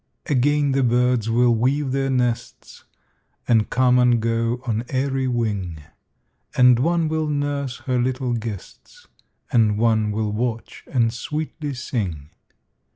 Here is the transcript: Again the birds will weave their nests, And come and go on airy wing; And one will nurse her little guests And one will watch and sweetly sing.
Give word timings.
Again 0.25 0.71
the 0.71 0.81
birds 0.81 1.29
will 1.29 1.53
weave 1.53 1.91
their 1.91 2.09
nests, 2.09 2.85
And 3.47 3.69
come 3.69 3.99
and 3.99 4.19
go 4.19 4.59
on 4.65 4.83
airy 4.89 5.27
wing; 5.27 5.77
And 6.57 6.79
one 6.79 7.07
will 7.07 7.27
nurse 7.27 7.77
her 7.81 7.99
little 7.99 8.33
guests 8.33 9.05
And 9.51 9.77
one 9.77 10.09
will 10.09 10.31
watch 10.31 10.83
and 10.87 11.13
sweetly 11.13 11.75
sing. 11.75 12.31